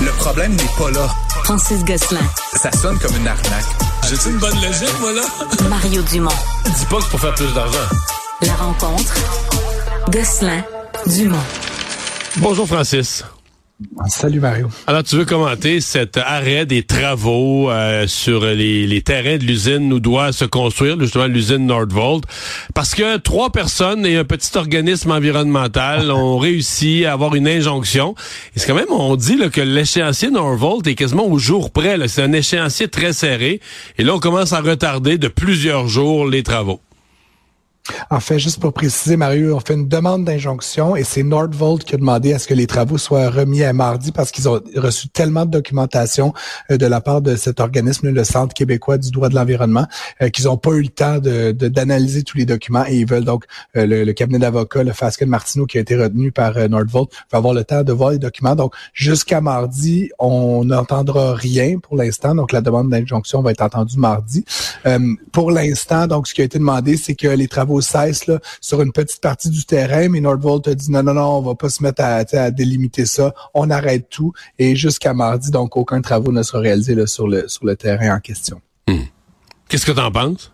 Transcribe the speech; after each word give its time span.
Le 0.00 0.10
problème 0.12 0.54
n'est 0.54 0.70
pas 0.78 0.90
là. 0.90 1.08
Francis 1.44 1.84
Gosselin. 1.84 2.20
Ça 2.54 2.72
sonne 2.72 2.98
comme 2.98 3.14
une 3.16 3.28
arnaque. 3.28 3.66
J'ai-tu 4.08 4.30
une 4.30 4.38
bonne 4.38 4.54
logique, 4.54 5.00
moi, 5.00 5.12
là? 5.12 5.22
Mario 5.68 6.02
Dumont. 6.02 6.30
Dis 6.64 6.86
pas 6.86 6.96
que 6.96 7.02
c'est 7.02 7.10
pour 7.10 7.20
faire 7.20 7.34
plus 7.34 7.52
d'argent. 7.52 7.78
La 8.42 8.54
rencontre. 8.54 9.14
Gosselin. 10.10 10.62
Dumont. 11.06 11.36
Bonjour, 12.36 12.66
Francis. 12.66 13.24
Salut 14.08 14.40
Mario. 14.40 14.68
Alors, 14.86 15.02
tu 15.02 15.16
veux 15.16 15.24
commenter 15.24 15.80
cet 15.80 16.18
arrêt 16.18 16.66
des 16.66 16.82
travaux 16.82 17.70
euh, 17.70 18.06
sur 18.06 18.44
les, 18.44 18.86
les, 18.86 19.00
terrains 19.00 19.38
de 19.38 19.44
l'usine 19.44 19.90
où 19.92 20.00
doit 20.00 20.32
se 20.32 20.44
construire 20.44 21.00
justement 21.00 21.26
l'usine 21.26 21.66
Nordvolt? 21.66 22.24
Parce 22.74 22.94
que 22.94 23.16
trois 23.16 23.50
personnes 23.50 24.04
et 24.04 24.16
un 24.16 24.24
petit 24.24 24.56
organisme 24.58 25.10
environnemental 25.12 26.10
ont 26.10 26.36
réussi 26.36 27.06
à 27.06 27.14
avoir 27.14 27.34
une 27.34 27.48
injonction. 27.48 28.14
Et 28.54 28.58
c'est 28.58 28.66
quand 28.66 28.74
même, 28.74 28.90
on 28.90 29.16
dit 29.16 29.36
là, 29.36 29.48
que 29.48 29.62
l'échéancier 29.62 30.30
Nordvolt 30.30 30.86
est 30.86 30.94
quasiment 30.94 31.26
au 31.26 31.38
jour 31.38 31.70
près. 31.70 31.96
C'est 32.08 32.22
un 32.22 32.32
échéancier 32.32 32.88
très 32.88 33.14
serré. 33.14 33.60
Et 33.96 34.04
là, 34.04 34.14
on 34.14 34.18
commence 34.18 34.52
à 34.52 34.60
retarder 34.60 35.16
de 35.16 35.28
plusieurs 35.28 35.88
jours 35.88 36.26
les 36.26 36.42
travaux. 36.42 36.80
En 38.10 38.20
fait, 38.20 38.38
juste 38.38 38.60
pour 38.60 38.72
préciser, 38.72 39.16
Mario, 39.16 39.56
on 39.56 39.60
fait 39.60 39.74
une 39.74 39.88
demande 39.88 40.24
d'injonction 40.24 40.96
et 40.96 41.04
c'est 41.04 41.22
Nordvolt 41.22 41.84
qui 41.84 41.94
a 41.94 41.98
demandé 41.98 42.32
à 42.32 42.38
ce 42.38 42.46
que 42.46 42.54
les 42.54 42.66
travaux 42.66 42.98
soient 42.98 43.30
remis 43.30 43.62
à 43.62 43.72
mardi 43.72 44.12
parce 44.12 44.30
qu'ils 44.30 44.48
ont 44.48 44.60
reçu 44.76 45.08
tellement 45.08 45.44
de 45.46 45.50
documentation 45.50 46.32
euh, 46.70 46.76
de 46.76 46.86
la 46.86 47.00
part 47.00 47.20
de 47.20 47.36
cet 47.36 47.60
organisme, 47.60 48.10
le 48.10 48.24
Centre 48.24 48.54
québécois 48.54 48.98
du 48.98 49.10
droit 49.10 49.28
de 49.28 49.34
l'environnement, 49.34 49.86
euh, 50.22 50.28
qu'ils 50.28 50.46
n'ont 50.46 50.56
pas 50.56 50.70
eu 50.72 50.82
le 50.82 50.88
temps 50.88 51.18
d'analyser 51.18 52.22
tous 52.22 52.38
les 52.38 52.46
documents 52.46 52.84
et 52.86 52.96
ils 52.96 53.06
veulent 53.06 53.24
donc, 53.24 53.44
euh, 53.76 53.86
le, 53.86 54.12
cabinet 54.12 54.38
d'avocats, 54.38 54.82
le 54.82 54.92
Fasken 54.92 55.28
Martineau, 55.28 55.66
qui 55.66 55.78
a 55.78 55.80
été 55.80 55.96
retenu 55.96 56.32
par 56.32 56.56
Nordvolt, 56.68 57.10
va 57.30 57.38
avoir 57.38 57.54
le 57.54 57.64
temps 57.64 57.82
de 57.82 57.92
voir 57.92 58.10
les 58.10 58.18
documents. 58.18 58.56
Donc, 58.56 58.74
jusqu'à 58.92 59.40
mardi, 59.40 60.10
on 60.18 60.64
n'entendra 60.64 61.34
rien 61.34 61.78
pour 61.78 61.96
l'instant. 61.96 62.34
Donc, 62.34 62.52
la 62.52 62.60
demande 62.60 62.90
d'injonction 62.90 63.42
va 63.42 63.52
être 63.52 63.62
entendue 63.62 63.98
mardi. 63.98 64.44
pour 65.32 65.50
l'instant, 65.50 66.06
donc, 66.06 66.26
ce 66.26 66.34
qui 66.34 66.42
a 66.42 66.44
été 66.44 66.58
demandé, 66.58 66.96
c'est 66.96 67.14
que 67.14 67.28
les 67.28 67.48
travaux 67.48 67.79
cesse 67.80 68.26
là, 68.26 68.38
sur 68.60 68.82
une 68.82 68.92
petite 68.92 69.20
partie 69.20 69.50
du 69.50 69.64
terrain, 69.64 70.08
mais 70.08 70.20
Nordvolt 70.20 70.66
a 70.68 70.74
dit 70.74 70.90
non, 70.90 71.02
non, 71.02 71.14
non, 71.14 71.38
on 71.38 71.42
va 71.42 71.54
pas 71.54 71.68
se 71.68 71.82
mettre 71.82 72.02
à, 72.02 72.24
à 72.32 72.50
délimiter 72.50 73.06
ça, 73.06 73.34
on 73.54 73.70
arrête 73.70 74.08
tout. 74.08 74.32
Et 74.58 74.76
jusqu'à 74.76 75.14
mardi, 75.14 75.50
donc 75.50 75.76
aucun 75.76 76.00
travaux 76.00 76.32
ne 76.32 76.42
sera 76.42 76.60
réalisé 76.60 76.94
là, 76.94 77.06
sur, 77.06 77.28
le, 77.28 77.48
sur 77.48 77.64
le 77.64 77.76
terrain 77.76 78.16
en 78.16 78.20
question. 78.20 78.60
Hmm. 78.88 79.04
Qu'est-ce 79.68 79.86
que 79.86 79.92
tu 79.92 80.00
en 80.00 80.10
penses? 80.10 80.52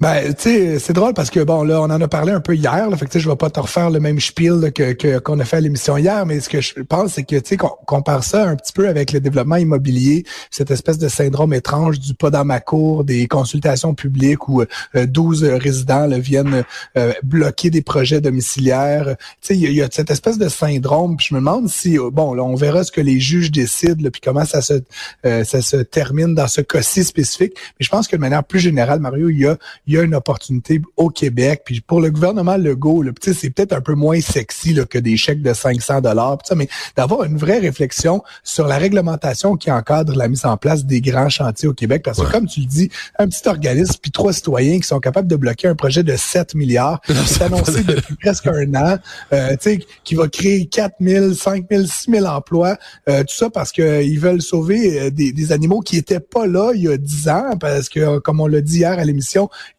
Ben, 0.00 0.34
tu 0.34 0.42
sais, 0.42 0.78
c'est 0.78 0.92
drôle 0.92 1.14
parce 1.14 1.30
que 1.30 1.40
bon, 1.40 1.62
là, 1.62 1.80
on 1.80 1.84
en 1.84 2.00
a 2.00 2.08
parlé 2.08 2.32
un 2.32 2.40
peu 2.40 2.54
hier. 2.54 2.88
Là, 2.88 2.96
fait 2.96 3.06
que 3.06 3.18
je 3.18 3.28
vais 3.28 3.36
pas 3.36 3.50
te 3.50 3.60
refaire 3.60 3.90
le 3.90 4.00
même 4.00 4.20
spiel 4.20 4.72
que 4.72 5.18
qu'on 5.18 5.38
a 5.40 5.44
fait 5.44 5.56
à 5.58 5.60
l'émission 5.60 5.96
hier, 5.96 6.24
mais 6.26 6.40
ce 6.40 6.48
que 6.48 6.60
je 6.60 6.80
pense, 6.80 7.14
c'est 7.14 7.24
que 7.24 7.36
tu 7.36 7.50
sais, 7.50 7.56
qu'on 7.56 7.76
compare 7.86 8.24
ça 8.24 8.48
un 8.48 8.56
petit 8.56 8.72
peu 8.72 8.88
avec 8.88 9.12
le 9.12 9.20
développement 9.20 9.56
immobilier, 9.56 10.24
cette 10.50 10.70
espèce 10.70 10.98
de 10.98 11.08
syndrome 11.08 11.52
étrange 11.52 11.98
du 11.98 12.14
pas 12.14 12.30
dans 12.30 12.44
ma 12.44 12.60
cour, 12.60 13.04
des 13.04 13.26
consultations 13.28 13.94
publiques 13.94 14.48
où 14.48 14.62
12 14.94 15.44
euh, 15.44 15.56
résidents 15.56 16.08
viennent 16.08 16.64
euh, 16.96 17.12
bloquer 17.22 17.70
des 17.70 17.82
projets 17.82 18.20
domiciliaires. 18.20 19.16
Tu 19.40 19.54
sais, 19.54 19.56
il 19.56 19.72
y, 19.72 19.82
a 19.82 19.88
cette 19.90 20.10
espèce 20.10 20.38
de 20.38 20.48
syndrome. 20.48 21.16
Puis 21.16 21.28
je 21.30 21.34
me 21.34 21.40
demande 21.40 21.68
si, 21.68 21.98
euh, 21.98 22.10
bon, 22.10 22.34
là, 22.34 22.42
on 22.42 22.54
verra 22.54 22.84
ce 22.84 22.92
que 22.92 23.00
les 23.00 23.20
juges 23.20 23.50
décident, 23.50 24.08
puis 24.10 24.20
comment 24.22 24.44
ça 24.44 24.62
se 24.62 24.80
ça 25.22 25.62
se 25.62 25.76
termine 25.76 26.34
dans 26.34 26.48
ce 26.48 26.60
cas-ci 26.60 27.04
spécifique. 27.04 27.52
Mais 27.78 27.84
je 27.84 27.88
pense 27.88 28.08
que 28.08 28.16
de 28.16 28.20
manière 28.20 28.44
plus 28.44 28.60
générale, 28.60 29.00
Mario, 29.00 29.28
il 29.28 29.38
y 29.38 29.46
a, 29.46 29.49
il 29.86 29.94
y 29.94 29.98
a 29.98 30.02
une 30.02 30.14
opportunité 30.14 30.80
au 30.96 31.08
Québec. 31.08 31.62
Puis 31.64 31.80
pour 31.80 32.00
le 32.00 32.10
gouvernement 32.10 32.56
Legault, 32.56 33.02
là, 33.02 33.12
c'est 33.20 33.50
peut-être 33.50 33.72
un 33.72 33.80
peu 33.80 33.94
moins 33.94 34.20
sexy 34.20 34.74
là, 34.74 34.84
que 34.84 34.98
des 34.98 35.16
chèques 35.16 35.42
de 35.42 35.52
500 35.52 36.00
dollars, 36.00 36.38
mais 36.56 36.68
d'avoir 36.96 37.24
une 37.24 37.36
vraie 37.36 37.58
réflexion 37.58 38.22
sur 38.42 38.66
la 38.66 38.78
réglementation 38.78 39.56
qui 39.56 39.70
encadre 39.70 40.14
la 40.16 40.28
mise 40.28 40.44
en 40.44 40.56
place 40.56 40.84
des 40.84 41.00
grands 41.00 41.28
chantiers 41.28 41.68
au 41.68 41.74
Québec. 41.74 42.02
Parce 42.04 42.18
que 42.18 42.30
comme 42.30 42.46
tu 42.46 42.60
le 42.60 42.66
dis, 42.66 42.90
un 43.18 43.28
petit 43.28 43.46
organisme 43.48 43.94
puis 44.00 44.10
trois 44.10 44.32
citoyens 44.32 44.78
qui 44.78 44.86
sont 44.86 45.00
capables 45.00 45.28
de 45.28 45.36
bloquer 45.36 45.68
un 45.68 45.74
projet 45.74 46.02
de 46.02 46.16
7 46.16 46.54
milliards, 46.54 47.00
c'est 47.26 47.42
annoncé 47.42 47.82
depuis 47.82 48.16
presque 48.16 48.46
un 48.46 48.74
an, 48.74 48.98
euh, 49.32 49.56
qui 50.04 50.14
va 50.14 50.28
créer 50.28 50.66
4 50.66 50.96
000, 51.00 51.34
5 51.34 51.66
000, 51.70 51.84
6 51.84 52.10
000 52.10 52.26
emplois, 52.26 52.76
euh, 53.08 53.20
tout 53.20 53.34
ça 53.34 53.50
parce 53.50 53.72
qu'ils 53.72 54.18
veulent 54.18 54.42
sauver 54.42 55.00
euh, 55.00 55.10
des, 55.10 55.32
des 55.32 55.52
animaux 55.52 55.80
qui 55.80 55.96
étaient 55.96 56.20
pas 56.20 56.46
là 56.46 56.72
il 56.74 56.82
y 56.82 56.88
a 56.88 56.96
10 56.96 57.28
ans, 57.28 57.56
parce 57.58 57.88
que 57.88 58.18
comme 58.18 58.40
on 58.40 58.46
l'a 58.46 58.60
dit 58.60 58.78
hier 58.78 58.98
à 58.98 59.04
l'émission, 59.04 59.29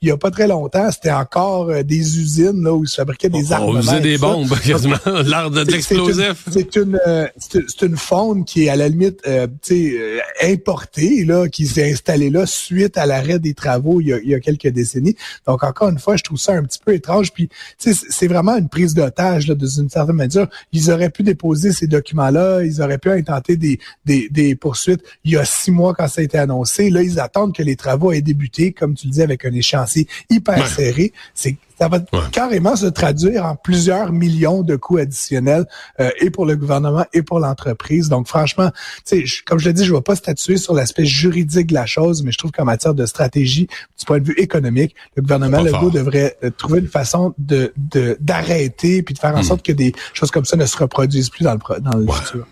il 0.01 0.07
y 0.07 0.11
a 0.11 0.17
pas 0.17 0.31
très 0.31 0.47
longtemps, 0.47 0.89
c'était 0.91 1.11
encore 1.11 1.69
euh, 1.69 1.83
des 1.83 2.19
usines 2.19 2.63
là 2.63 2.73
où 2.73 2.83
ils 2.83 2.89
fabriquaient 2.89 3.29
des 3.29 3.51
armes. 3.51 3.75
On 3.77 3.81
faisait 3.81 3.99
des 3.99 4.17
bombes, 4.17 4.53
quasiment, 4.65 4.95
l'art 5.25 5.51
de 5.51 5.61
l'explosif. 5.61 6.45
C'est 6.51 6.75
une, 6.75 6.99
euh, 7.07 7.27
c'est 7.37 7.81
une 7.81 7.97
faune 7.97 8.45
qui 8.45 8.65
est 8.65 8.69
à 8.69 8.75
la 8.75 8.89
limite, 8.89 9.19
euh, 9.27 9.47
importée 10.41 11.25
là, 11.25 11.47
qui 11.47 11.65
s'est 11.65 11.91
installée 11.91 12.29
là 12.29 12.45
suite 12.45 12.97
à 12.97 13.05
l'arrêt 13.05 13.39
des 13.39 13.53
travaux 13.53 14.01
il 14.01 14.07
y, 14.07 14.13
a, 14.13 14.19
il 14.19 14.29
y, 14.29 14.35
a, 14.35 14.39
quelques 14.39 14.67
décennies. 14.67 15.15
Donc 15.47 15.63
encore 15.63 15.89
une 15.89 15.99
fois, 15.99 16.15
je 16.15 16.23
trouve 16.23 16.39
ça 16.39 16.53
un 16.53 16.63
petit 16.63 16.79
peu 16.83 16.93
étrange. 16.93 17.31
Puis 17.31 17.49
c'est 17.77 18.27
vraiment 18.27 18.57
une 18.57 18.69
prise 18.69 18.93
d'otage 18.93 19.47
là, 19.47 19.55
d'une 19.55 19.89
certaine 19.89 20.15
mesure. 20.15 20.47
Ils 20.71 20.91
auraient 20.91 21.09
pu 21.09 21.23
déposer 21.23 21.71
ces 21.71 21.87
documents-là, 21.87 22.63
ils 22.63 22.81
auraient 22.81 22.97
pu 22.97 23.11
intenter 23.11 23.57
des, 23.57 23.79
des, 24.05 24.29
des 24.29 24.55
poursuites 24.55 25.01
il 25.23 25.31
y 25.33 25.37
a 25.37 25.45
six 25.45 25.71
mois 25.71 25.93
quand 25.93 26.07
ça 26.07 26.21
a 26.21 26.23
été 26.23 26.37
annoncé. 26.37 26.89
Là, 26.89 27.01
ils 27.01 27.19
attendent 27.19 27.53
que 27.53 27.63
les 27.63 27.75
travaux 27.75 28.11
aient 28.11 28.21
débuté, 28.21 28.71
comme 28.71 28.95
tu 28.95 29.07
le 29.07 29.13
dis, 29.13 29.21
avec 29.21 29.40
un 29.45 29.53
échéancier 29.53 30.07
hyper 30.29 30.67
serré. 30.67 31.13
C'est 31.33 31.57
ça 31.81 31.87
va 31.87 31.99
carrément 32.31 32.75
se 32.75 32.85
traduire 32.85 33.43
en 33.43 33.55
plusieurs 33.55 34.11
millions 34.11 34.61
de 34.61 34.75
coûts 34.75 34.97
additionnels 34.97 35.65
euh, 35.99 36.11
et 36.19 36.29
pour 36.29 36.45
le 36.45 36.55
gouvernement 36.55 37.05
et 37.11 37.23
pour 37.23 37.39
l'entreprise. 37.39 38.07
Donc 38.07 38.27
franchement, 38.27 38.69
comme 39.47 39.57
je 39.57 39.67
l'ai 39.67 39.73
dit, 39.73 39.83
je 39.83 39.91
ne 39.91 39.97
vais 39.97 40.03
pas 40.03 40.15
statuer 40.15 40.57
sur 40.57 40.75
l'aspect 40.75 41.05
juridique 41.05 41.67
de 41.67 41.73
la 41.73 41.87
chose, 41.87 42.21
mais 42.21 42.31
je 42.31 42.37
trouve 42.37 42.51
qu'en 42.51 42.65
matière 42.65 42.93
de 42.93 43.07
stratégie, 43.07 43.67
du 43.97 44.05
point 44.05 44.19
de 44.19 44.25
vue 44.27 44.35
économique, 44.37 44.95
le 45.15 45.23
gouvernement 45.23 45.63
Legault 45.63 45.89
devrait 45.89 46.37
euh, 46.43 46.51
trouver 46.51 46.81
une 46.81 46.87
façon 46.87 47.33
de 47.39 47.73
d'arrêter 48.19 49.01
puis 49.01 49.15
de 49.15 49.19
faire 49.19 49.35
en 49.35 49.39
hmm. 49.39 49.43
sorte 49.43 49.65
que 49.65 49.71
des 49.71 49.93
choses 50.13 50.29
comme 50.29 50.45
ça 50.45 50.57
ne 50.57 50.67
se 50.67 50.77
reproduisent 50.77 51.31
plus 51.31 51.45
dans 51.45 51.53
le, 51.53 51.79
dans 51.79 51.97
le 51.97 52.05
futur. 52.11 52.45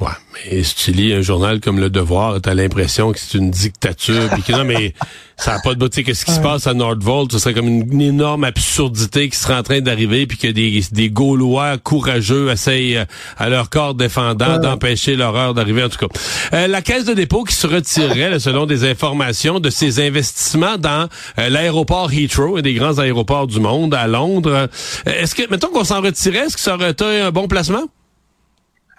Ouais, 0.00 0.08
mais 0.32 0.62
si 0.62 0.74
tu 0.76 0.92
lis 0.92 1.12
un 1.12 1.20
journal 1.20 1.60
comme 1.60 1.78
Le 1.78 1.90
Devoir, 1.90 2.40
t'as 2.40 2.54
l'impression 2.54 3.12
que 3.12 3.18
c'est 3.18 3.36
une 3.36 3.50
dictature, 3.50 4.30
puis 4.32 4.42
que 4.42 4.52
non, 4.52 4.64
mais 4.64 4.94
ça 5.36 5.52
n'a 5.52 5.60
pas 5.60 5.74
de 5.74 5.78
beauté. 5.78 6.04
Qu'est-ce 6.04 6.24
qui 6.24 6.32
se 6.32 6.40
passe 6.40 6.66
à 6.66 6.72
Nordvolt? 6.72 7.30
Ce 7.30 7.38
serait 7.38 7.52
comme 7.52 7.68
une, 7.68 8.00
énorme 8.00 8.44
absurdité 8.44 9.28
qui 9.28 9.36
serait 9.36 9.56
en 9.56 9.62
train 9.62 9.82
d'arriver, 9.82 10.26
puis 10.26 10.38
que 10.38 10.46
des, 10.46 10.82
des 10.90 11.10
Gaulois 11.10 11.76
courageux 11.76 12.50
essayent 12.50 12.96
euh, 12.96 13.04
à 13.36 13.50
leur 13.50 13.68
corps 13.68 13.94
défendant 13.94 14.56
d'empêcher 14.58 15.16
l'horreur 15.16 15.52
d'arriver, 15.52 15.84
en 15.84 15.90
tout 15.90 15.98
cas. 15.98 16.18
Euh, 16.54 16.66
la 16.66 16.80
Caisse 16.80 17.04
de 17.04 17.12
dépôt 17.12 17.44
qui 17.44 17.54
se 17.54 17.66
retirerait, 17.66 18.38
selon 18.38 18.64
des 18.64 18.88
informations, 18.88 19.60
de 19.60 19.68
ses 19.68 20.00
investissements 20.00 20.78
dans 20.78 21.08
euh, 21.38 21.50
l'aéroport 21.50 22.10
Heathrow, 22.10 22.56
un 22.56 22.62
des 22.62 22.72
grands 22.72 22.98
aéroports 22.98 23.48
du 23.48 23.60
monde, 23.60 23.92
à 23.92 24.06
Londres. 24.06 24.70
Est-ce 25.04 25.34
que, 25.34 25.42
mettons 25.50 25.68
qu'on 25.68 25.84
s'en 25.84 26.00
retirait, 26.00 26.46
est-ce 26.46 26.56
que 26.56 26.62
ça 26.62 26.74
aurait 26.74 26.92
été 26.92 27.04
un 27.04 27.30
bon 27.32 27.48
placement? 27.48 27.84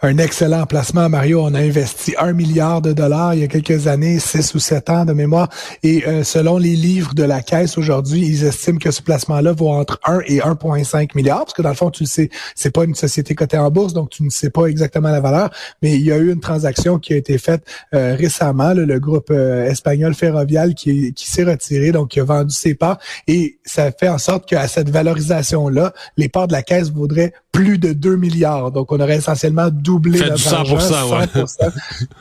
Un 0.03 0.17
excellent 0.17 0.65
placement. 0.65 1.09
Mario, 1.09 1.43
on 1.43 1.53
a 1.53 1.59
investi 1.59 2.15
un 2.17 2.33
milliard 2.33 2.81
de 2.81 2.91
dollars 2.91 3.35
il 3.35 3.41
y 3.41 3.43
a 3.43 3.47
quelques 3.47 3.85
années, 3.85 4.17
six 4.19 4.53
ou 4.55 4.59
sept 4.59 4.89
ans 4.89 5.05
de 5.05 5.13
mémoire. 5.13 5.47
Et 5.83 6.07
euh, 6.07 6.23
selon 6.23 6.57
les 6.57 6.75
livres 6.75 7.13
de 7.13 7.23
la 7.23 7.41
Caisse 7.41 7.77
aujourd'hui, 7.77 8.21
ils 8.21 8.45
estiment 8.45 8.79
que 8.79 8.89
ce 8.89 9.01
placement-là 9.03 9.51
vaut 9.51 9.69
entre 9.69 9.99
1 10.05 10.21
et 10.25 10.39
1,5 10.39 11.15
milliard, 11.15 11.39
parce 11.41 11.53
que 11.53 11.61
dans 11.61 11.69
le 11.69 11.75
fond, 11.75 11.91
tu 11.91 12.03
le 12.03 12.07
sais, 12.07 12.29
c'est 12.55 12.71
pas 12.71 12.83
une 12.83 12.95
société 12.95 13.35
cotée 13.35 13.59
en 13.59 13.69
bourse, 13.69 13.93
donc 13.93 14.09
tu 14.09 14.23
ne 14.23 14.31
sais 14.31 14.49
pas 14.49 14.65
exactement 14.65 15.09
la 15.09 15.19
valeur. 15.19 15.51
Mais 15.83 15.93
il 15.93 16.01
y 16.01 16.11
a 16.11 16.17
eu 16.17 16.31
une 16.31 16.39
transaction 16.39 16.97
qui 16.97 17.13
a 17.13 17.17
été 17.17 17.37
faite 17.37 17.63
euh, 17.93 18.15
récemment, 18.15 18.73
le 18.73 18.99
groupe 18.99 19.29
euh, 19.29 19.65
espagnol 19.65 20.15
Ferrovial 20.15 20.73
qui, 20.73 21.13
qui 21.13 21.29
s'est 21.29 21.43
retiré, 21.43 21.91
donc 21.91 22.09
qui 22.09 22.19
a 22.19 22.23
vendu 22.23 22.53
ses 22.53 22.73
parts. 22.73 22.97
Et 23.27 23.59
ça 23.65 23.91
fait 23.91 24.09
en 24.09 24.17
sorte 24.17 24.47
qu'à 24.47 24.67
cette 24.67 24.89
valorisation-là, 24.89 25.93
les 26.17 26.27
parts 26.27 26.47
de 26.47 26.53
la 26.53 26.63
Caisse 26.63 26.91
vaudraient 26.91 27.33
plus 27.51 27.77
de 27.77 27.93
2 27.93 28.15
milliards. 28.15 28.71
Donc, 28.71 28.91
on 28.91 28.99
aurait 28.99 29.17
essentiellement 29.17 29.69
doublé 29.91 30.19
le 30.19 30.35
100%, 30.35 31.71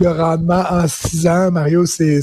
Le 0.00 0.10
rendement 0.10 0.64
en 0.70 0.88
6 0.88 1.28
ans, 1.28 1.50
Mario, 1.50 1.86
c'est 1.86 2.20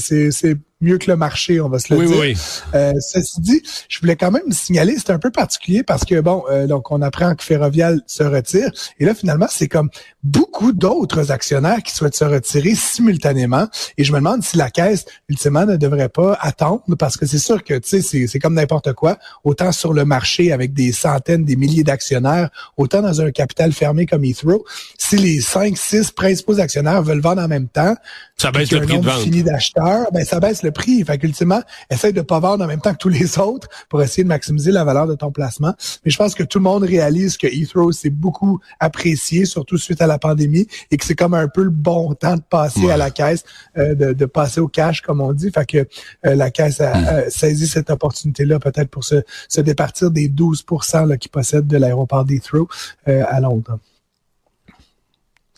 mieux 0.81 0.97
que 0.97 1.09
le 1.09 1.17
marché, 1.17 1.59
on 1.59 1.69
va 1.69 1.79
se 1.79 1.93
le 1.93 2.05
dire. 2.05 2.17
Oui. 2.19 2.37
Euh, 2.75 2.93
ceci 2.99 3.41
dit, 3.41 3.61
je 3.89 3.99
voulais 3.99 4.15
quand 4.15 4.31
même 4.31 4.51
signaler, 4.51 4.95
c'est 4.97 5.09
un 5.09 5.19
peu 5.19 5.31
particulier 5.31 5.83
parce 5.83 6.05
que 6.05 6.19
bon, 6.19 6.43
euh, 6.51 6.67
donc 6.67 6.91
on 6.91 7.01
apprend 7.01 7.33
que 7.35 7.43
Ferrovial 7.43 8.01
se 8.05 8.23
retire. 8.23 8.69
Et 8.99 9.05
là 9.05 9.15
finalement 9.15 9.47
c'est 9.49 9.67
comme 9.67 9.89
beaucoup 10.23 10.73
d'autres 10.73 11.31
actionnaires 11.31 11.81
qui 11.81 11.93
souhaitent 11.93 12.15
se 12.15 12.25
retirer 12.25 12.75
simultanément. 12.75 13.67
Et 13.97 14.03
je 14.03 14.11
me 14.11 14.17
demande 14.17 14.43
si 14.43 14.57
la 14.57 14.69
caisse 14.69 15.05
ultimement 15.29 15.65
ne 15.65 15.77
devrait 15.77 16.09
pas 16.09 16.37
attendre 16.41 16.83
parce 16.97 17.17
que 17.17 17.25
c'est 17.25 17.39
sûr 17.39 17.63
que 17.63 17.73
tu 17.75 18.01
sais 18.01 18.27
c'est 18.27 18.39
comme 18.39 18.53
n'importe 18.53 18.93
quoi, 18.93 19.17
autant 19.43 19.71
sur 19.71 19.93
le 19.93 20.05
marché 20.05 20.51
avec 20.51 20.73
des 20.73 20.91
centaines, 20.91 21.43
des 21.43 21.55
milliers 21.55 21.83
d'actionnaires, 21.83 22.49
autant 22.77 23.01
dans 23.01 23.21
un 23.21 23.31
capital 23.31 23.73
fermé 23.73 24.05
comme 24.05 24.23
Heathrow, 24.23 24.63
si 25.07 25.15
les 25.15 25.39
cinq, 25.39 25.77
six 25.77 26.11
principaux 26.11 26.59
actionnaires 26.59 27.01
veulent 27.01 27.21
vendre 27.21 27.41
en 27.41 27.47
même 27.47 27.69
temps, 27.69 27.95
ça 28.35 28.51
baisse 28.51 28.71
le 28.71 28.81
prix 28.81 28.99
de 28.99 29.05
vente. 29.05 29.21
Fini 29.21 29.41
d'acheteurs, 29.41 30.11
ben 30.11 30.25
ça 30.25 30.41
baisse 30.41 30.63
le 30.63 30.71
prix. 30.71 31.01
Fait 31.05 31.17
qu'ultimement, 31.17 31.61
essaye 31.89 32.11
de 32.11 32.21
pas 32.21 32.41
vendre 32.41 32.65
en 32.65 32.67
même 32.67 32.81
temps 32.81 32.91
que 32.91 32.97
tous 32.97 33.09
les 33.09 33.39
autres 33.39 33.69
pour 33.87 34.03
essayer 34.03 34.23
de 34.23 34.27
maximiser 34.27 34.71
la 34.71 34.83
valeur 34.83 35.07
de 35.07 35.15
ton 35.15 35.31
placement. 35.31 35.73
Mais 36.03 36.11
je 36.11 36.17
pense 36.17 36.35
que 36.35 36.43
tout 36.43 36.59
le 36.59 36.63
monde 36.63 36.83
réalise 36.83 37.37
que 37.37 37.47
Heathrow 37.47 37.93
s'est 37.93 38.09
beaucoup 38.09 38.59
apprécié, 38.81 39.45
surtout 39.45 39.77
suite 39.77 40.01
à 40.01 40.07
la 40.07 40.19
pandémie, 40.19 40.67
et 40.91 40.97
que 40.97 41.05
c'est 41.05 41.15
comme 41.15 41.33
un 41.33 41.47
peu 41.47 41.63
le 41.63 41.69
bon 41.69 42.13
temps 42.13 42.35
de 42.35 42.41
passer 42.41 42.91
à 42.91 42.97
la 42.97 43.09
caisse, 43.09 43.45
euh, 43.77 43.95
de, 43.95 44.11
de, 44.11 44.25
passer 44.25 44.59
au 44.59 44.67
cash, 44.67 44.99
comme 44.99 45.21
on 45.21 45.31
dit. 45.31 45.51
Fait 45.51 45.65
que 45.65 45.87
euh, 46.25 46.35
la 46.35 46.51
caisse 46.51 46.81
a, 46.81 46.95
mm. 46.95 47.29
saisi 47.29 47.65
cette 47.65 47.89
opportunité-là 47.89 48.59
peut-être 48.59 48.89
pour 48.89 49.05
se, 49.05 49.23
se 49.47 49.61
départir 49.61 50.11
des 50.11 50.27
12 50.27 50.65
là, 50.93 51.17
qui 51.17 51.29
possèdent 51.29 51.67
de 51.67 51.77
l'aéroport 51.77 52.25
d'Heathrow 52.25 52.67
euh, 53.07 53.23
à 53.25 53.39
Londres. 53.39 53.79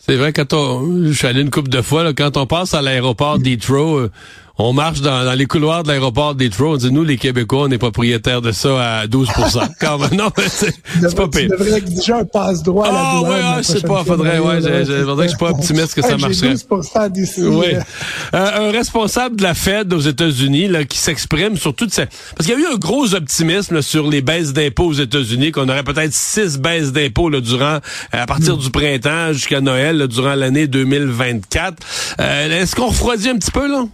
C'est 0.06 0.16
vrai, 0.16 0.32
quand 0.32 0.52
on, 0.54 1.04
je 1.04 1.12
suis 1.12 1.26
allé 1.26 1.40
une 1.42 1.50
couple 1.50 1.68
de 1.68 1.82
fois, 1.82 2.02
là, 2.02 2.12
quand 2.12 2.36
on 2.36 2.46
passe 2.46 2.74
à 2.74 2.82
l'aéroport 2.82 3.38
d'Heathrow, 3.38 4.08
on 4.62 4.72
marche 4.72 5.00
dans, 5.00 5.36
les 5.36 5.46
couloirs 5.46 5.82
de 5.82 5.88
l'aéroport 5.88 6.34
des 6.34 6.50
On 6.60 6.76
dit, 6.76 6.92
nous, 6.92 7.04
les 7.04 7.16
Québécois, 7.16 7.62
on 7.62 7.70
est 7.70 7.78
propriétaires 7.78 8.42
de 8.42 8.52
ça 8.52 9.00
à 9.00 9.06
12 9.06 9.28
Quand 9.80 9.98
même, 9.98 10.14
non, 10.14 10.30
c'est 10.36 11.16
pas 11.16 11.28
pire. 11.28 11.42
Tu 11.42 11.48
devrais 11.48 11.78
exiger 11.78 12.12
un 12.12 12.24
passe-droit 12.24 12.86
à 12.86 12.92
la 12.92 12.98
ah, 12.98 13.18
douane. 13.18 13.32
Ouais, 13.32 13.40
ah, 13.42 13.58
je 13.58 13.62
sais 13.62 13.80
pas, 13.80 14.04
faudrait, 14.04 14.38
ouais, 14.38 14.60
je, 14.60 15.04
faudrait 15.04 15.26
que 15.26 15.32
je 15.32 15.36
suis 15.36 15.44
pas 15.44 15.50
optimiste 15.50 15.94
que 15.94 16.02
ça 16.02 16.16
marcherait. 16.16 16.54
12 16.54 16.88
d'ici. 17.10 17.42
Oui. 17.42 17.66
Euh, 18.34 18.68
un 18.68 18.70
responsable 18.70 19.36
de 19.36 19.42
la 19.42 19.54
Fed 19.54 19.92
aux 19.92 20.00
États-Unis, 20.00 20.68
là, 20.68 20.84
qui 20.84 20.98
s'exprime 20.98 21.56
sur 21.56 21.74
toute 21.74 21.92
cette... 21.92 22.10
Parce 22.36 22.48
qu'il 22.48 22.58
y 22.58 22.62
a 22.62 22.68
eu 22.68 22.74
un 22.74 22.76
gros 22.76 23.14
optimisme 23.14 23.82
sur 23.82 24.08
les 24.08 24.20
baisses 24.20 24.52
d'impôts 24.52 24.86
aux 24.86 24.92
États-Unis, 24.92 25.52
qu'on 25.52 25.68
aurait 25.68 25.84
peut-être 25.84 26.12
six 26.12 26.58
baisses 26.58 26.92
d'impôts 26.92 27.30
durant, 27.40 27.78
à 28.12 28.26
partir 28.26 28.56
mm. 28.56 28.60
du 28.60 28.70
printemps 28.70 29.32
jusqu'à 29.32 29.60
Noël, 29.60 30.06
durant 30.08 30.34
l'année 30.34 30.66
2024. 30.66 31.76
Euh, 32.20 32.62
Est-ce 32.62 32.76
qu'on 32.76 32.88
refroidit 32.88 33.30
un 33.30 33.38
petit 33.38 33.50
peu, 33.50 33.70
là? 33.70 33.84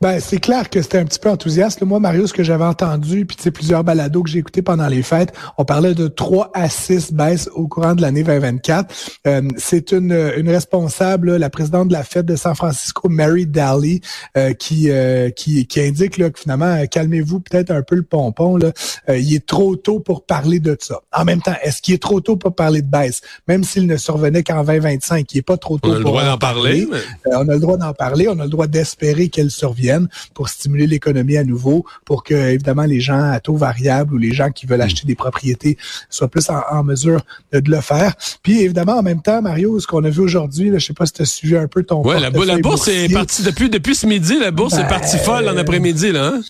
Ben, 0.00 0.20
c'est 0.20 0.38
clair 0.38 0.70
que 0.70 0.82
c'était 0.82 0.98
un 0.98 1.04
petit 1.04 1.18
peu 1.18 1.30
enthousiaste. 1.30 1.82
Moi, 1.82 2.00
Mario, 2.00 2.26
ce 2.26 2.32
que 2.32 2.42
j'avais 2.42 2.64
entendu, 2.64 3.26
puis 3.26 3.36
tu 3.36 3.42
sais, 3.44 3.50
plusieurs 3.50 3.84
balados 3.84 4.22
que 4.22 4.30
j'ai 4.30 4.38
écoutés 4.38 4.62
pendant 4.62 4.86
les 4.86 5.02
fêtes, 5.02 5.32
on 5.58 5.64
parlait 5.64 5.94
de 5.94 6.08
3 6.08 6.50
à 6.54 6.68
6 6.68 7.12
baisses 7.12 7.48
au 7.54 7.68
courant 7.68 7.94
de 7.94 8.02
l'année 8.02 8.22
2024. 8.22 8.94
Euh, 9.26 9.42
c'est 9.56 9.92
une, 9.92 10.12
une 10.36 10.50
responsable, 10.50 11.36
la 11.36 11.50
présidente 11.50 11.88
de 11.88 11.92
la 11.92 12.04
Fed 12.04 12.26
de 12.26 12.36
San 12.36 12.54
Francisco, 12.54 13.08
Mary 13.08 13.46
Daly, 13.46 14.00
euh, 14.36 14.52
qui, 14.52 14.90
euh, 14.90 15.30
qui, 15.30 15.66
qui 15.66 15.80
indique 15.80 16.18
là, 16.18 16.30
que 16.30 16.38
finalement, 16.38 16.84
calmez-vous 16.86 17.40
peut-être 17.40 17.70
un 17.70 17.82
peu 17.82 17.96
le 17.96 18.02
pompon. 18.02 18.56
Là. 18.56 18.72
il 19.08 19.34
est 19.34 19.46
trop 19.46 19.76
tôt 19.76 20.00
pour 20.00 20.24
parler 20.26 20.60
de 20.60 20.76
ça. 20.80 21.00
En 21.12 21.24
même 21.24 21.40
temps, 21.40 21.54
est-ce 21.62 21.82
qu'il 21.82 21.94
est 21.94 22.02
trop 22.02 22.20
tôt 22.20 22.36
pour 22.36 22.54
parler 22.54 22.82
de 22.82 22.90
baisse? 22.90 23.22
Même 23.48 23.64
s'il 23.64 23.86
ne 23.86 23.96
survenait 23.96 24.42
qu'en 24.42 24.64
2025, 24.64 25.32
il 25.32 25.36
n'est 25.36 25.42
pas 25.42 25.56
trop 25.56 25.78
tôt 25.78 25.90
on 25.90 25.94
a 25.94 25.98
le 25.98 26.04
droit 26.04 26.24
d'en 26.24 26.38
parler. 26.38 26.86
on 27.26 27.48
a 27.48 27.54
le 27.54 27.60
droit 27.60 27.76
d'en 27.76 27.92
parler. 27.92 28.28
On 28.28 28.38
a 28.38 28.44
le 28.44 28.50
droit 28.50 28.66
d'espérer 28.66 29.28
qu'elle 29.28 29.50
surviennent 29.64 30.08
pour 30.34 30.48
stimuler 30.48 30.86
l'économie 30.86 31.36
à 31.36 31.44
nouveau, 31.44 31.84
pour 32.04 32.22
que 32.22 32.34
évidemment 32.34 32.84
les 32.84 33.00
gens 33.00 33.22
à 33.36 33.40
taux 33.40 33.56
variable 33.56 34.14
ou 34.14 34.18
les 34.18 34.32
gens 34.32 34.50
qui 34.50 34.66
veulent 34.66 34.78
mm. 34.78 34.88
acheter 34.90 35.06
des 35.06 35.14
propriétés 35.14 35.78
soient 36.10 36.28
plus 36.28 36.48
en, 36.50 36.84
mesure 36.84 37.20
de, 37.52 37.62
le 37.66 37.80
faire. 37.80 38.14
Puis 38.42 38.60
évidemment 38.60 38.98
en 38.98 39.02
même 39.02 39.22
temps, 39.22 39.40
Mario, 39.40 39.80
ce 39.80 39.86
qu'on 39.86 40.04
a 40.04 40.10
vu 40.10 40.20
aujourd'hui, 40.20 40.70
je 40.74 40.78
sais 40.78 40.92
pas 40.92 41.06
si 41.06 41.14
tu 41.14 41.22
as 41.22 41.24
suivi 41.24 41.56
un 41.56 41.68
peu 41.68 41.82
ton. 41.82 42.02
Ouais, 42.02 42.20
la, 42.20 42.30
la 42.30 42.58
bourse 42.58 42.88
est 42.88 43.12
partie 43.12 43.42
depuis 43.42 43.70
depuis 43.70 43.94
ce 43.94 44.06
midi, 44.06 44.38
la 44.38 44.50
bourse 44.50 44.74
est 44.74 44.88
partie 44.88 45.16
ben, 45.16 45.22
folle 45.22 45.48
en 45.48 45.56
après-midi 45.56 46.12
là. 46.12 46.26
Hein? 46.26 46.42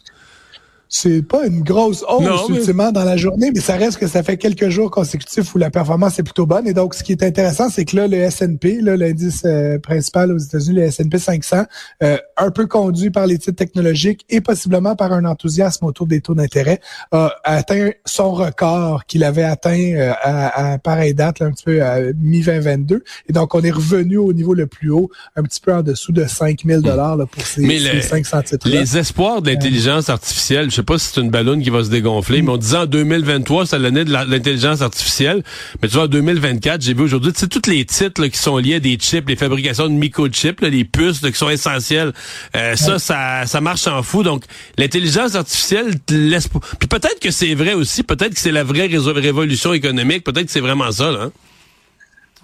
C'est 0.97 1.23
pas 1.23 1.45
une 1.45 1.63
grosse 1.63 2.05
hausse 2.09 2.49
ultimement 2.49 2.93
dans 2.93 3.03
la 3.03 3.17
journée, 3.17 3.51
mais 3.53 3.59
ça 3.59 3.75
reste 3.75 3.99
que 3.99 4.07
ça 4.07 4.23
fait 4.23 4.37
quelques 4.37 4.69
jours 4.69 4.93
consécutifs 4.93 5.53
où 5.53 5.59
la 5.59 5.69
performance 5.69 6.21
est 6.21 6.23
plutôt 6.23 6.47
bonne. 6.47 6.69
Et 6.69 6.73
donc, 6.73 6.95
ce 6.95 7.03
qui 7.03 7.11
est 7.11 7.25
intéressant, 7.25 7.69
c'est 7.69 7.85
que 7.85 7.97
là, 7.97 8.07
le 8.07 8.17
S&P, 8.19 8.79
l'indice 8.81 9.43
euh, 9.45 9.81
principal 9.81 10.31
aux 10.31 10.39
États-Unis, 10.39 10.77
le 10.77 10.83
S&P 10.85 11.19
500, 11.19 11.65
euh, 12.05 12.17
un 12.37 12.51
peu 12.53 12.69
conduit 12.69 13.11
par 13.11 13.27
les 13.27 13.39
titres 13.39 13.57
technologiques 13.57 14.25
et 14.31 14.41
possiblement 14.41 14.95
par 14.95 15.13
un 15.13 15.25
enthousiasme 15.25 15.85
autour 15.85 16.07
des 16.07 16.21
taux 16.21 16.37
d'intérêt, 16.37 16.81
a 17.11 17.35
atteint 17.43 17.91
son 18.05 18.31
record 18.31 19.05
qu'il 19.07 19.25
avait 19.25 19.43
atteint 19.43 19.95
euh, 19.97 20.13
à, 20.23 20.79
pareille 20.79 21.15
date, 21.15 21.43
un 21.43 21.51
petit 21.51 21.65
peu 21.65 21.83
à 21.83 21.99
mi-2022. 22.17 23.01
Et 23.29 23.33
donc, 23.33 23.53
on 23.57 23.63
est 23.63 23.73
revenu 23.73 24.19
au 24.19 24.33
niveau 24.33 24.55
le 24.55 24.69
plus 24.69 24.91
haut, 24.91 25.11
un 25.35 25.43
petit 25.43 25.61
peu 25.61 25.75
en 25.75 25.83
dessous 25.83 26.13
de 26.13 26.25
5 26.25 26.61
000 26.65 26.83
dollars 26.83 27.19
pour 27.27 27.45
ces, 27.45 27.67
ces 27.81 28.01
500 28.01 28.43
titres. 28.43 28.69
Les 28.69 28.97
espoirs 28.97 29.43
de 29.43 29.51
l'intelligence 29.51 30.09
artificielle, 30.09 30.71
je 30.71 30.84
pas 30.85 30.99
si 30.99 31.13
c'est 31.13 31.21
une 31.21 31.31
ballonne 31.31 31.63
qui 31.63 31.71
va 31.71 31.85
se 31.85 31.91
dégonfler, 31.91 32.43
mais 32.43 32.51
on 32.51 32.57
disait 32.57 32.79
en 32.79 32.87
2023, 32.87 33.67
c'est 33.67 33.79
l'année 33.79 34.05
de 34.05 34.13
l'intelligence 34.13 34.83
artificielle. 34.83 35.43
Mais 35.83 35.89
tu 35.89 35.95
vois, 35.95 36.05
en 36.05 36.09
2024, 36.09 36.83
j'ai 36.83 36.95
vu 36.95 37.03
aujourd'hui, 37.03 37.33
tu 37.33 37.41
sais, 37.41 37.49
tous 37.49 37.69
les 37.69 37.85
titres 37.85 38.27
qui 38.27 38.39
sont 38.39 38.59
liés 38.59 38.77
à 38.77 38.81
des 38.81 38.97
chips, 38.97 39.29
les 39.29 39.37
fabrications 39.37 39.89
de 39.89 39.93
microchips, 39.93 40.61
les 40.61 40.85
puces 40.85 41.21
qui 41.21 41.33
sont 41.33 41.51
essentielles, 41.51 42.13
euh, 42.57 42.77
ça, 42.77 42.99
ça, 42.99 43.47
ça 43.47 43.61
marche 43.61 43.87
en 43.87 44.03
fou. 44.03 44.23
Donc, 44.23 44.45
l'intelligence 44.79 45.35
artificielle 45.35 45.95
laisse... 46.11 46.49
Puis 46.79 46.89
peut-être 46.89 47.21
que 47.21 47.31
c'est 47.31 47.55
vrai 47.55 47.75
aussi, 47.75 48.03
peut-être 48.03 48.35
que 48.35 48.41
c'est 48.41 48.53
la 48.53 48.65
vraie 48.65 48.87
révolution 48.87 49.73
économique, 49.73 50.25
peut-être 50.25 50.47
que 50.47 50.53
c'est 50.53 50.61
vraiment 50.61 50.91
ça, 50.93 51.11
là. 51.11 51.25
Hein. 51.25 51.33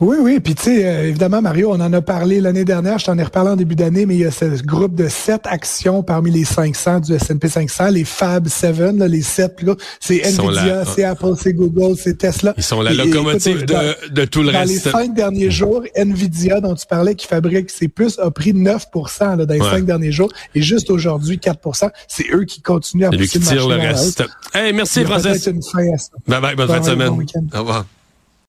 Oui, 0.00 0.16
oui. 0.18 0.40
Puis 0.40 0.54
tu 0.54 0.62
sais, 0.62 0.86
euh, 0.86 1.08
évidemment, 1.08 1.42
Mario, 1.42 1.70
on 1.72 1.80
en 1.80 1.92
a 1.92 2.00
parlé 2.00 2.40
l'année 2.40 2.64
dernière. 2.64 2.98
Je 2.98 3.04
t'en 3.04 3.18
ai 3.18 3.22
reparlé 3.22 3.50
en 3.50 3.56
début 3.56 3.74
d'année, 3.74 4.06
mais 4.06 4.14
il 4.14 4.20
y 4.20 4.24
a 4.24 4.30
ce 4.30 4.62
groupe 4.62 4.94
de 4.94 5.08
sept 5.08 5.42
actions 5.44 6.02
parmi 6.02 6.30
les 6.30 6.44
500 6.44 7.00
du 7.00 7.14
S&P 7.14 7.48
500, 7.48 7.90
les 7.90 8.04
Fab 8.04 8.48
7, 8.48 8.92
les 9.08 9.22
sept 9.22 9.56
plus 9.56 9.66
C'est 10.00 10.22
Nvidia, 10.24 10.84
c'est 10.86 11.04
Apple, 11.04 11.34
c'est 11.38 11.52
Google, 11.52 11.96
c'est 11.98 12.16
Tesla. 12.16 12.54
Ils 12.56 12.62
sont 12.62 12.80
la 12.80 12.94
locomotive 12.94 13.66
de, 13.66 14.10
de, 14.10 14.24
tout 14.24 14.42
le 14.42 14.48
reste. 14.48 14.62
Dans 14.62 14.72
les 14.72 14.78
cinq 14.78 15.14
derniers 15.14 15.50
jours, 15.50 15.82
Nvidia, 15.94 16.60
dont 16.60 16.74
tu 16.74 16.86
parlais, 16.86 17.14
qui 17.14 17.26
fabrique 17.26 17.70
ses 17.70 17.88
plus, 17.88 18.18
a 18.18 18.30
pris 18.30 18.54
9 18.54 18.86
là, 19.20 19.36
dans 19.36 19.54
les 19.54 19.60
cinq 19.60 19.84
derniers 19.84 20.12
jours. 20.12 20.30
Et 20.54 20.62
juste 20.62 20.90
aujourd'hui, 20.90 21.36
4% 21.36 21.90
C'est 22.08 22.26
eux 22.32 22.44
qui 22.44 22.62
continuent 22.62 23.04
à 23.04 23.10
pousser 23.10 23.38
le, 23.38 23.44
qui 23.44 23.54
le 23.54 23.74
reste. 23.74 24.24
Hey, 24.54 24.72
merci, 24.72 25.04
Francis. 25.04 25.48
Bye 26.26 26.40
bye, 26.40 26.56
bonne 26.56 26.68
fin 26.68 26.80
de 26.80 26.84
semaine. 26.84 27.12
Au 27.54 27.58
revoir. 27.58 27.84